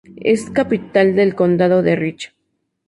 [0.21, 2.33] Es la capital del condado de Rich.